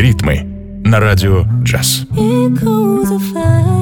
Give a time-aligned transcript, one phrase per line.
[0.00, 0.46] Ритмы
[0.82, 2.06] на радио джаз.
[2.16, 3.79] It goes.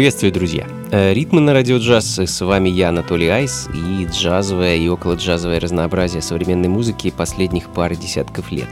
[0.00, 0.66] Приветствую, друзья!
[0.92, 2.18] Э, ритмы на радио джаз.
[2.18, 7.96] С вами я, Анатолий Айс, и джазовое и около джазовое разнообразие современной музыки последних пары
[7.96, 8.70] десятков лет.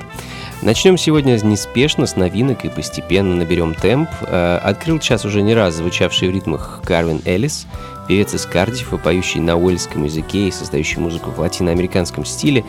[0.63, 4.09] Начнем сегодня неспешно, с новинок и постепенно наберем темп.
[4.23, 7.67] Э, открыл час уже не раз звучавший в ритмах Карвин Эллис,
[8.09, 12.65] певец из Кардифа, поющий на уэльском языке и создающий музыку в латиноамериканском стиле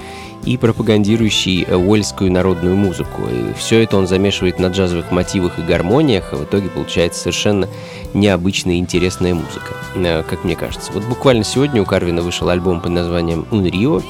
[0.45, 3.24] и пропагандирующий уэльскую народную музыку.
[3.31, 7.68] И все это он замешивает на джазовых мотивах и гармониях, а в итоге получается совершенно
[8.13, 10.91] необычная и интересная музыка, э, как мне кажется.
[10.91, 14.01] Вот буквально сегодня у Карвина вышел альбом под названием «Унрио»,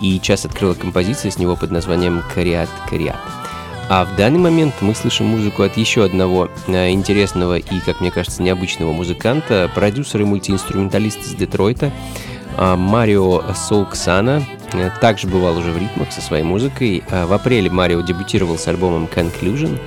[0.00, 3.16] и час открыла композиция с него под названием «Кариат Кариат».
[3.88, 8.10] А в данный момент мы слышим музыку от еще одного э, интересного и, как мне
[8.10, 11.92] кажется, необычного музыканта, продюсера и мультиинструменталист из Детройта,
[12.58, 14.42] э, Марио Соуксана.
[14.72, 17.04] Э, также бывал уже в ритмах со своей музыкой.
[17.08, 19.78] В апреле Марио дебютировал с альбомом Conclusion,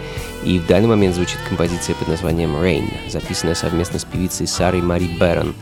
[0.46, 5.10] и в данный момент звучит композиция под названием Rain, записанная совместно с певицей Сарой Мари
[5.20, 5.54] Бэрон.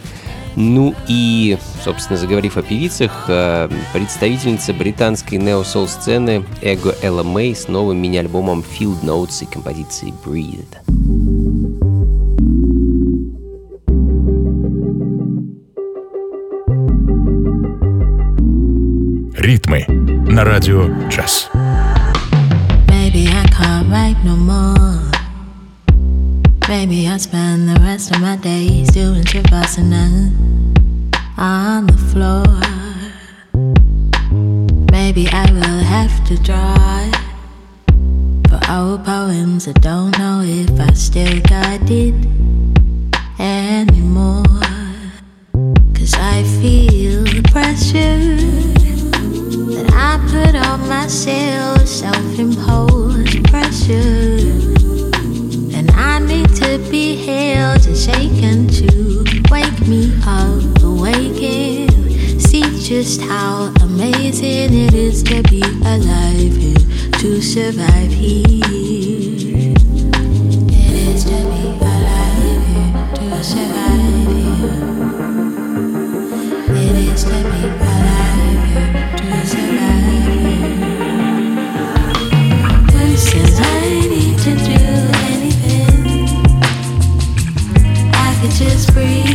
[0.60, 8.02] Ну и, собственно, заговорив о певицах, э, представительница британской нео-сол-сцены Эго Элла Мэй с новым
[8.02, 10.66] мини-альбомом Field Notes и композицией Breathe.
[19.38, 21.52] Ритмы на радио джаз.
[22.88, 25.17] Maybe I can't write no more.
[26.70, 30.36] Maybe I'll spend the rest of my days doing Shavasana
[31.38, 32.44] on the floor.
[34.92, 36.76] Maybe I will have to draw
[38.50, 39.70] for old poems.
[39.70, 42.16] I don't know if I still got it
[43.40, 44.44] anymore.
[45.96, 48.36] Cause I feel the pressure
[49.74, 52.67] that I put on myself, self imposed
[57.98, 61.90] shaken to wake me up, awaken.
[62.40, 66.78] See just how amazing it is to be alive here,
[67.20, 69.74] to survive here.
[70.70, 74.07] It is to be alive here, to survive
[88.98, 89.27] free.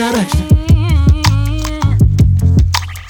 [0.00, 0.48] Be that action.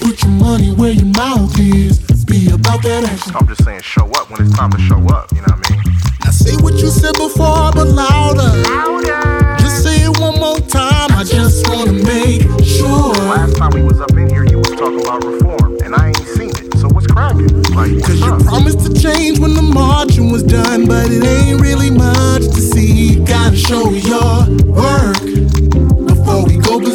[0.00, 2.00] Put your money where your mouth is.
[2.24, 3.30] Be about that action.
[3.36, 5.30] I'm just saying, show up when it's time to show up.
[5.30, 5.82] You know what I mean?
[6.24, 8.42] Now say what you said before, but louder.
[8.66, 9.54] Louder.
[9.62, 11.14] Just say it one more time.
[11.14, 13.14] I just wanna make sure.
[13.30, 16.26] Last time we was up in here, you was talking about reform, and I ain't
[16.26, 16.74] seen it.
[16.78, 17.54] So what's cracking?
[17.70, 18.42] Like, what's Cause you up?
[18.42, 23.22] promised to change when the marching was done, but it ain't really much to see.
[23.22, 25.69] Gotta show your work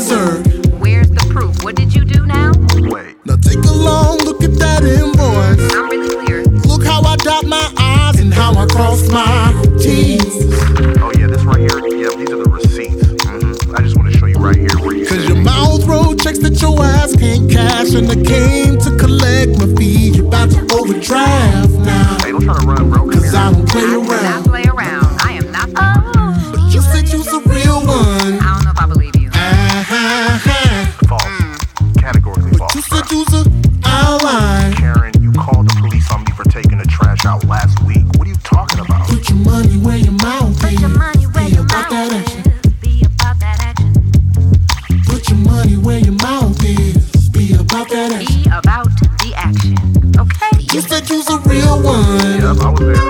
[0.10, 0.80] we go berserk.
[0.80, 1.64] Where's the proof?
[1.64, 2.52] What did you do now?
[2.76, 5.74] Wait, Now take a long look at that invoice.
[5.74, 6.44] I'm really clear.
[6.68, 10.22] Look how I dot my I's and how I cross my T's.
[11.02, 11.80] oh yeah, this right here.
[11.90, 12.96] Yeah, these are the receipts.
[13.26, 13.76] Mm-hmm.
[13.76, 15.06] I just want to show you right here where you.
[15.08, 19.58] Cause your mouth wrote checks that your ass can't cash, and I came to collect
[19.60, 20.12] my fee.
[20.16, 22.18] You about to overdraft now.
[22.22, 23.00] Hey, don't try to run, bro.
[23.00, 23.40] Come Cause here.
[23.42, 24.44] I don't play I do not around.
[24.44, 24.55] play around.
[51.66, 51.96] Real one.
[52.42, 53.05] Yep,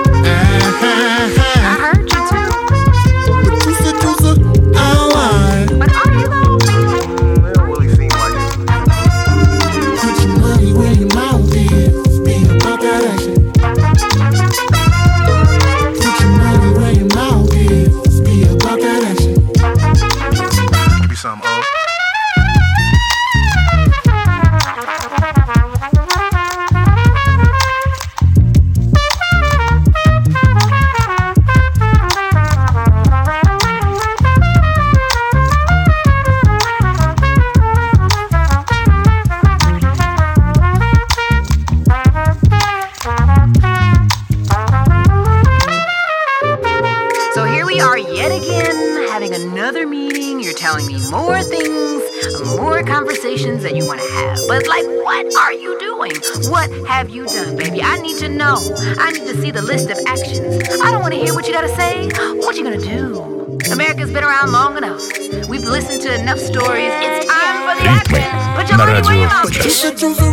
[69.86, 70.25] should you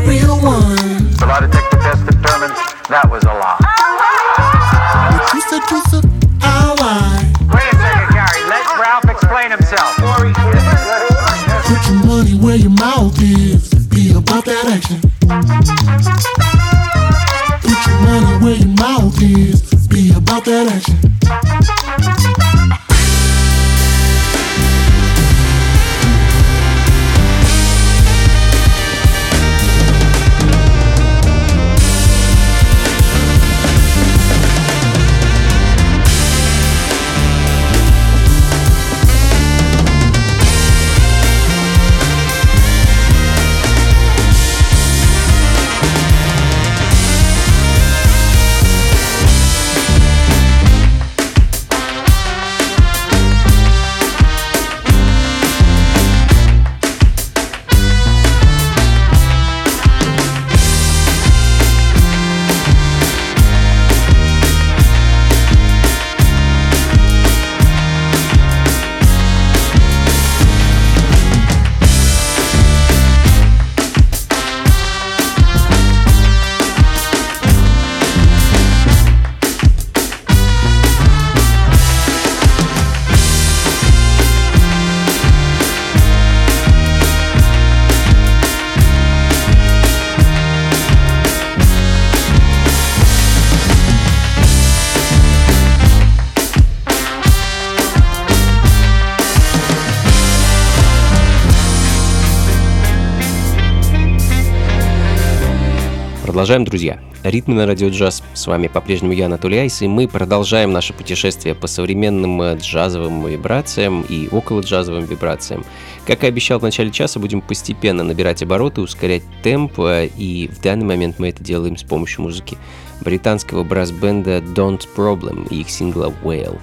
[106.43, 106.99] Продолжаем, друзья.
[107.23, 108.21] Ритмы на радио джаз.
[108.33, 113.25] С вами по-прежнему я, Анатолий Айс, и мы продолжаем наше путешествие по современным э, джазовым
[113.25, 115.63] вибрациям и около джазовым вибрациям.
[116.05, 120.61] Как и обещал в начале часа, будем постепенно набирать обороты, ускорять темп, э, и в
[120.61, 122.57] данный момент мы это делаем с помощью музыки
[122.99, 126.59] британского брас-бенда Don't Problem и их сингла Whale.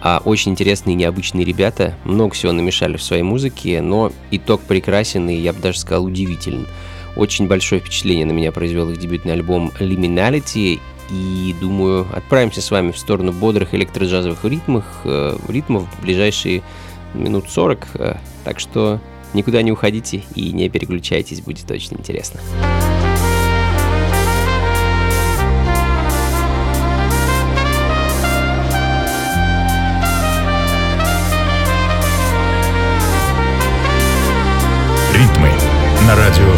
[0.00, 5.28] А очень интересные и необычные ребята, много всего намешали в своей музыке, но итог прекрасен
[5.28, 6.68] и, я бы даже сказал, удивителен.
[7.18, 12.92] Очень большое впечатление на меня произвел их дебютный альбом Liminality, и думаю, отправимся с вами
[12.92, 16.62] в сторону бодрых электроджазовых ритмов, э, ритмов в ближайшие
[17.14, 19.00] минут 40, э, так что
[19.34, 22.40] никуда не уходите и не переключайтесь, будет очень интересно.
[35.14, 35.50] Ритмы
[36.06, 36.57] на радио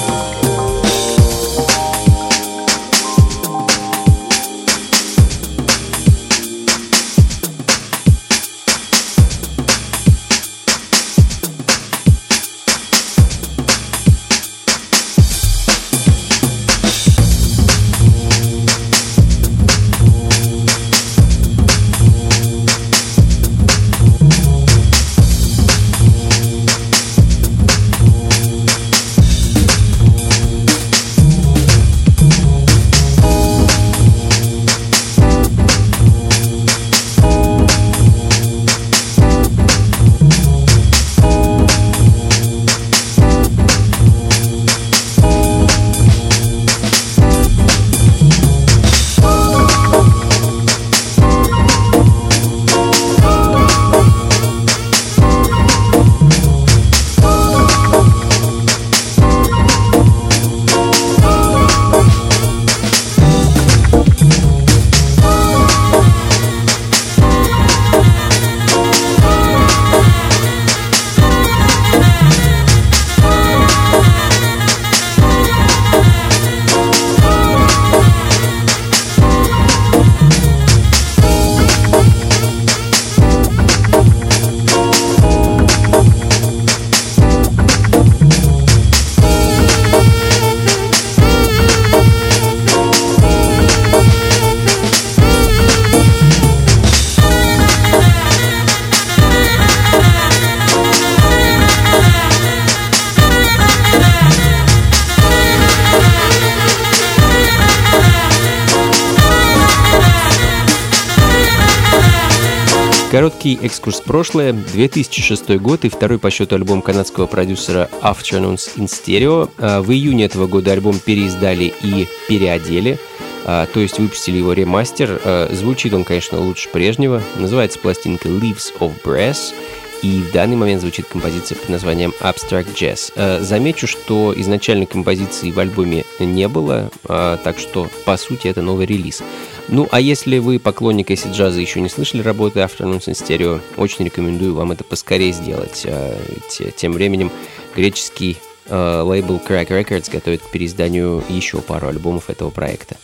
[113.11, 114.53] Короткий экскурс в прошлое.
[114.53, 119.49] 2006 год и второй по счету альбом канадского продюсера Afternoons in Stereo.
[119.57, 122.97] А, в июне этого года альбом переиздали и переодели.
[123.43, 125.19] А, то есть выпустили его ремастер.
[125.25, 127.21] А, звучит он, конечно, лучше прежнего.
[127.35, 129.53] Называется пластинка Leaves of Brass.
[130.01, 133.41] И в данный момент звучит композиция под названием Abstract Jazz.
[133.41, 139.21] Замечу, что изначальной композиции в альбоме не было, так что, по сути, это новый релиз.
[139.67, 144.05] Ну, а если вы поклонник эсси джаза еще не слышали работы Afternoons in Stereo, очень
[144.05, 145.85] рекомендую вам это поскорее сделать.
[145.85, 147.31] Ведь тем временем
[147.75, 148.37] греческий
[148.69, 152.97] лейбл Crack Records готовит к переизданию еще пару альбомов этого проекта.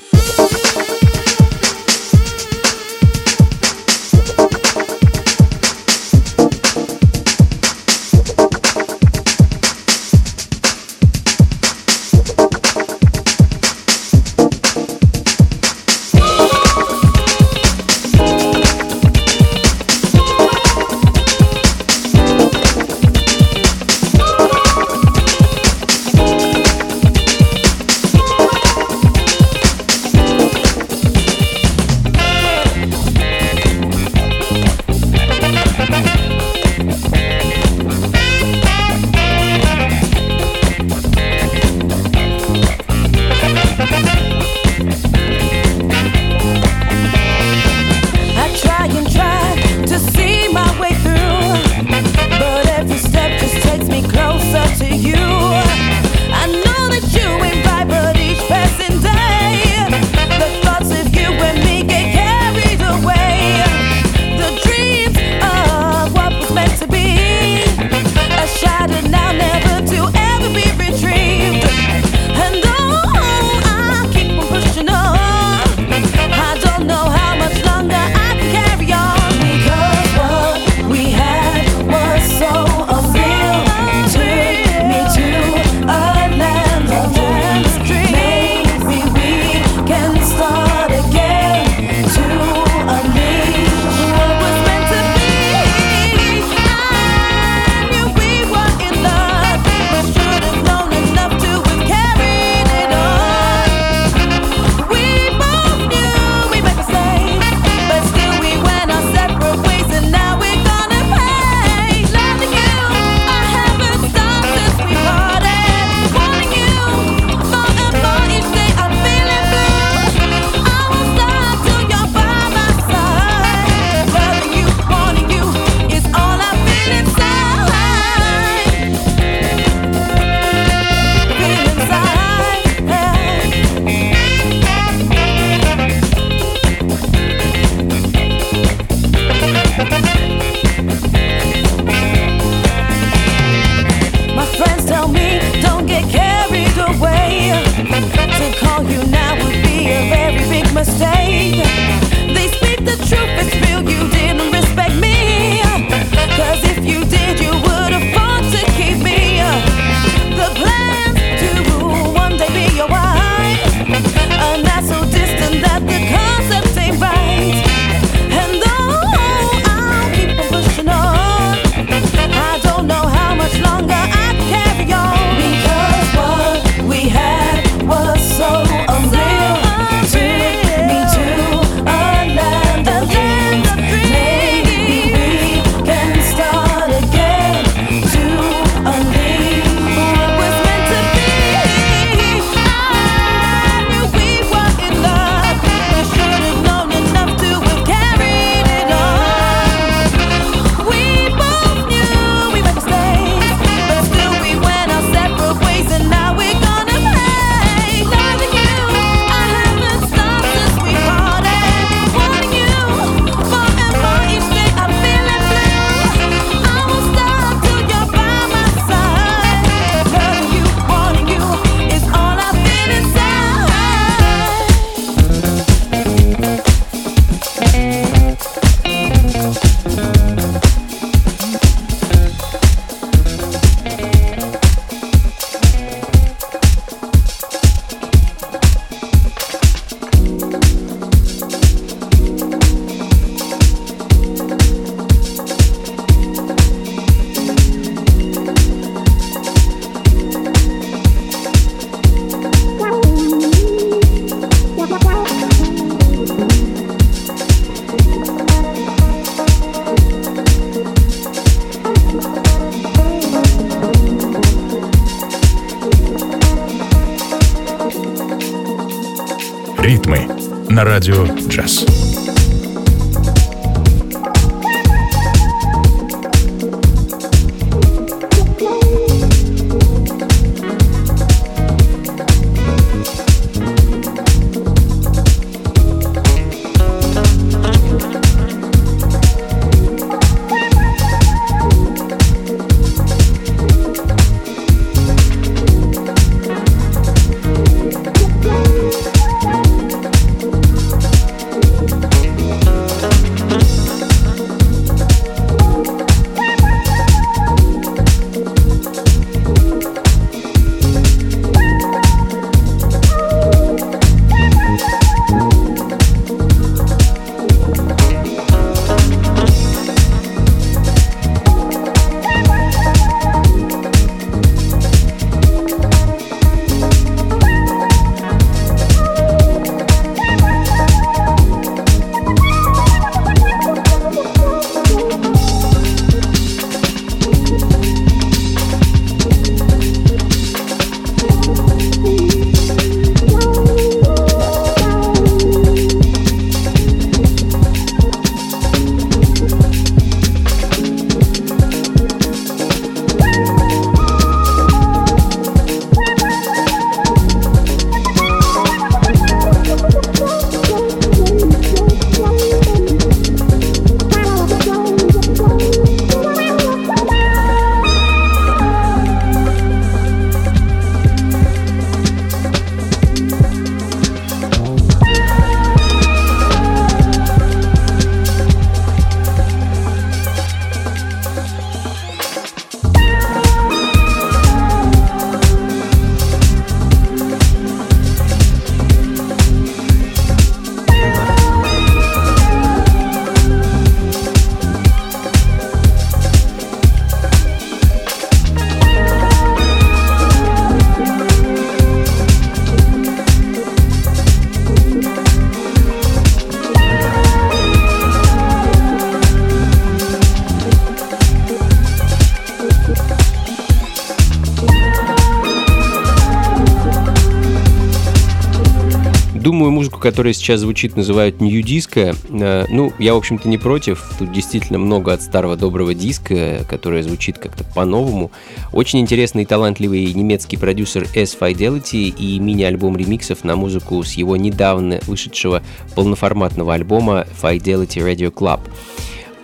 [420.00, 422.16] Которая сейчас звучит, называют нью-диско.
[422.30, 424.12] Э, ну, я, в общем-то, не против.
[424.20, 428.32] Тут действительно много от старого доброго диска, которое звучит как-то по-новому.
[428.74, 434.38] Очень интересный и талантливый немецкий продюсер S Fidelity и мини-альбом ремиксов на музыку с его
[434.38, 435.62] недавно вышедшего
[435.96, 438.62] полноформатного альбома Fidelity Radio Club.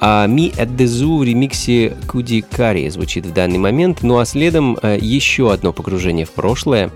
[0.05, 3.99] А Me at the Zoo в ремиксе Куди Карри звучит в данный момент.
[4.01, 6.91] Ну а следом э, еще одно погружение в прошлое.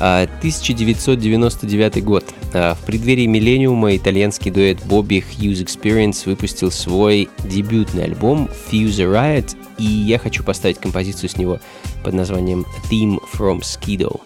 [0.00, 2.24] 1999 а, год.
[2.52, 9.56] А, в преддверии миллениума итальянский дуэт Bobby Hughes Experience выпустил свой дебютный альбом Fuse Riot,
[9.78, 11.60] и я хочу поставить композицию с него
[12.02, 14.20] под названием Theme from Skido.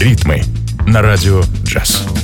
[0.00, 0.42] Ритмы
[0.86, 2.21] на радио джаз.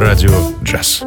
[0.00, 0.32] Радио
[0.64, 1.04] джаз.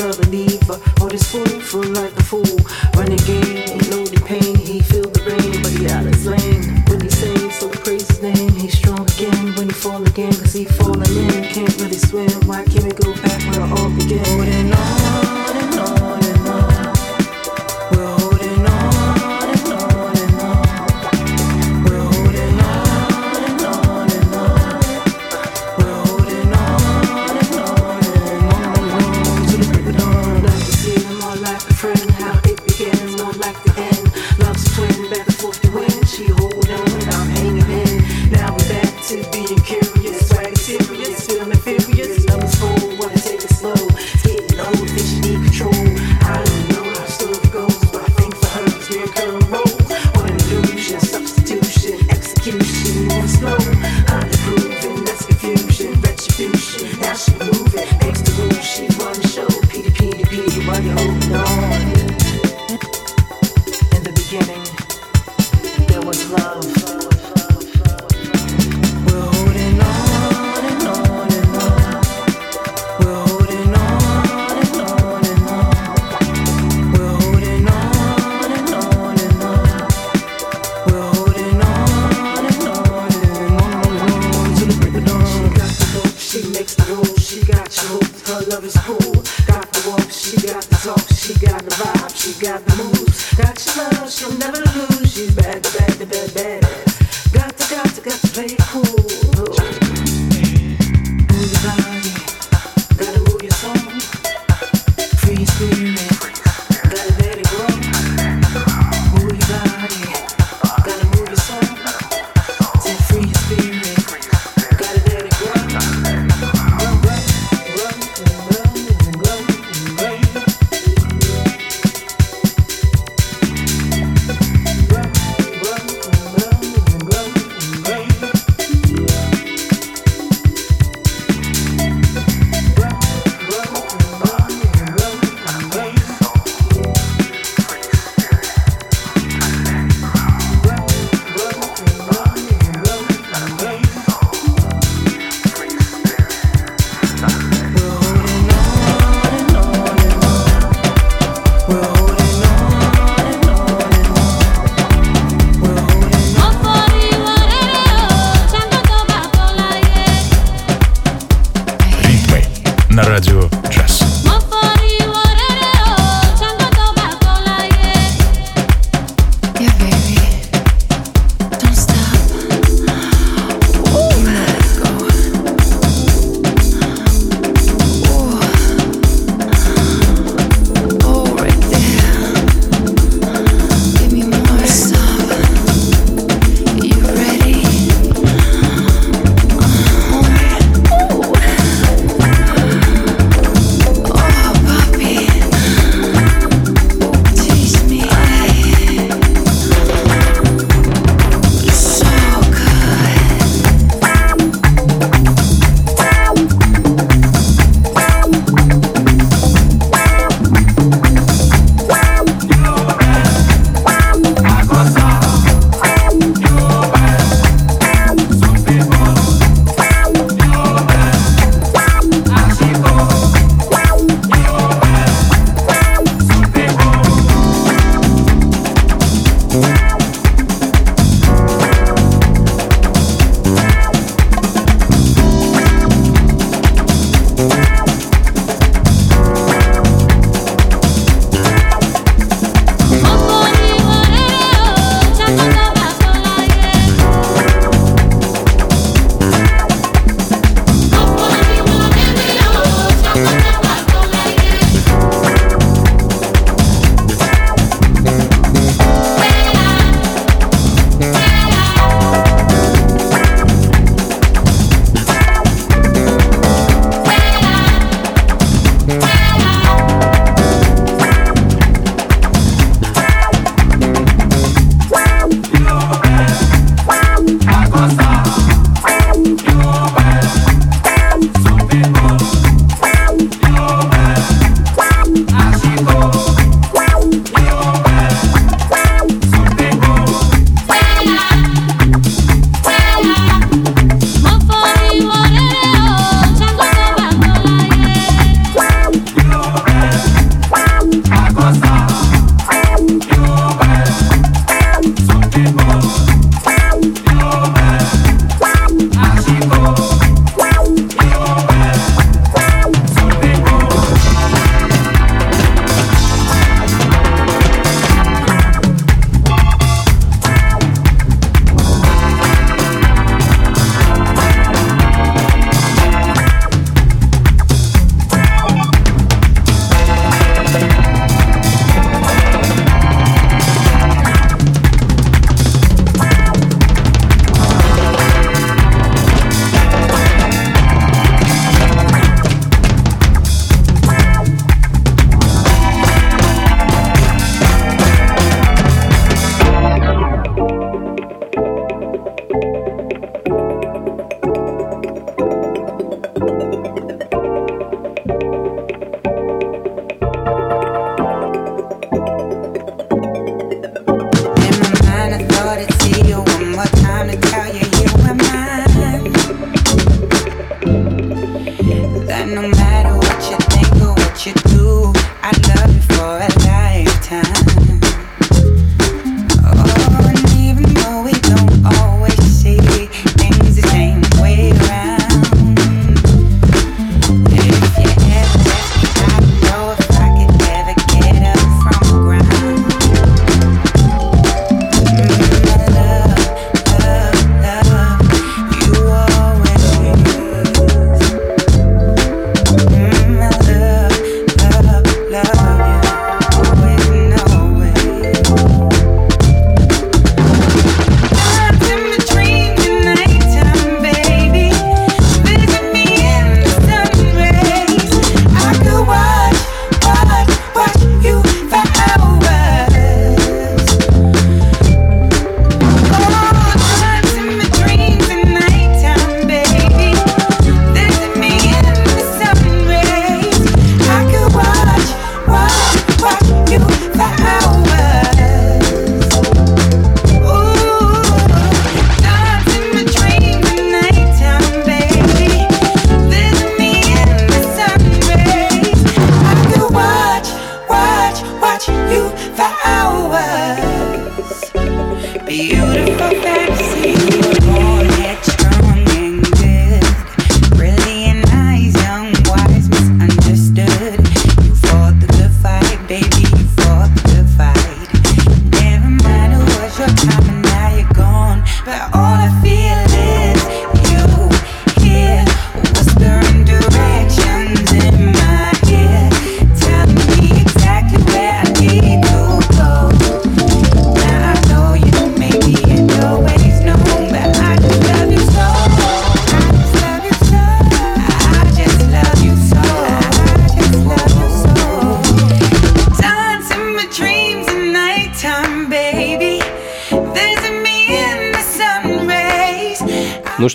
[0.00, 2.56] felt the need, but all this fool, feel like a fool.
[2.96, 4.69] Running game, loaded pain.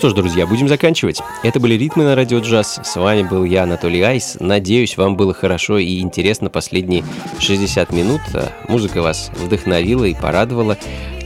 [0.06, 1.20] Что ж, друзья, будем заканчивать.
[1.42, 2.78] Это были «Ритмы на радио джаз».
[2.84, 4.36] С вами был я, Анатолий Айс.
[4.38, 7.02] Надеюсь, вам было хорошо и интересно последние
[7.40, 8.20] 60 минут.
[8.68, 10.78] Музыка вас вдохновила и порадовала.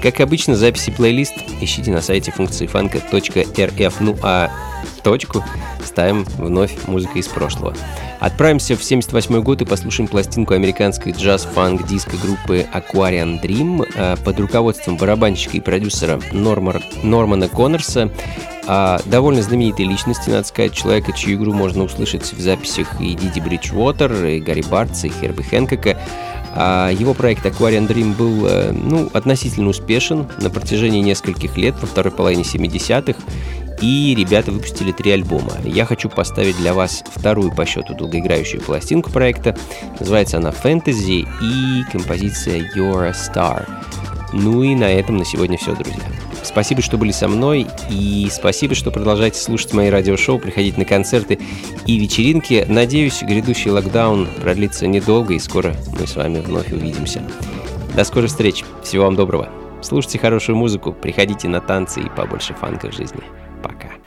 [0.02, 4.00] Как обычно, записи плейлист ищите на сайте функции фанка.рф.
[4.00, 4.48] Ну а
[5.02, 5.44] точку
[5.84, 7.74] ставим вновь музыка из прошлого.
[8.20, 14.96] Отправимся в 78 год и послушаем пластинку американской джаз-фанк-диско группы Aquarian Dream э, под руководством
[14.96, 18.10] барабанщика и продюсера Нормар, Нормана Коннорса,
[18.66, 23.40] а довольно знаменитой личности, надо сказать, человека, чью игру можно услышать в записях и Диди
[23.40, 25.98] Бриджвотер, и Гарри Бартса, и Херби Хэнкока.
[26.52, 31.86] А его проект Aquarian Dream был э, ну, относительно успешен на протяжении нескольких лет, во
[31.86, 33.20] второй половине 70-х,
[33.80, 35.52] и ребята выпустили три альбома.
[35.64, 39.56] Я хочу поставить для вас вторую по счету долгоиграющую пластинку проекта.
[39.98, 43.68] Называется она «Fantasy» и композиция «You're a Star».
[44.32, 46.02] Ну и на этом на сегодня все, друзья.
[46.42, 51.38] Спасибо, что были со мной, и спасибо, что продолжаете слушать мои радиошоу, приходить на концерты
[51.86, 52.64] и вечеринки.
[52.68, 57.22] Надеюсь, грядущий локдаун продлится недолго, и скоро мы с вами вновь увидимся.
[57.94, 58.64] До скорых встреч.
[58.82, 59.48] Всего вам доброго.
[59.82, 63.22] Слушайте хорошую музыку, приходите на танцы и побольше фанка в жизни.
[63.62, 63.99] Your